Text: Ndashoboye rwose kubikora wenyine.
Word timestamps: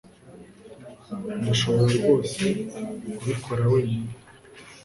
Ndashoboye 1.39 1.93
rwose 1.99 2.43
kubikora 3.17 3.63
wenyine. 3.71 4.11